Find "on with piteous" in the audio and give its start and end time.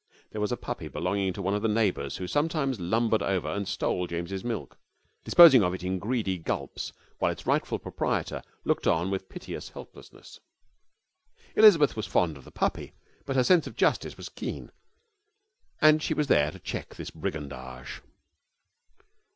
8.87-9.69